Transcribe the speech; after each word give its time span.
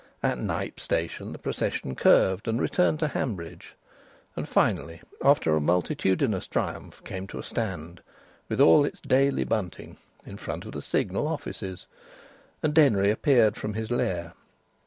At 0.23 0.39
Knype 0.39 0.79
Station 0.79 1.31
the 1.31 1.37
procession 1.37 1.93
curved 1.93 2.47
and 2.47 2.59
returned 2.59 2.97
to 3.01 3.09
Hanbridge, 3.09 3.75
and 4.35 4.49
finally, 4.49 4.99
after 5.23 5.55
a 5.55 5.61
multitudinous 5.61 6.47
triumph, 6.47 7.03
came 7.05 7.27
to 7.27 7.37
a 7.37 7.43
stand 7.43 8.01
with 8.49 8.59
all 8.59 8.83
its 8.83 8.99
Daily 8.99 9.43
bunting 9.43 9.97
in 10.25 10.37
front 10.37 10.65
of 10.65 10.71
the 10.71 10.81
Signal 10.81 11.27
offices; 11.27 11.85
and 12.63 12.73
Denry 12.73 13.11
appeared 13.11 13.55
from 13.57 13.75
his 13.75 13.91
lair. 13.91 14.33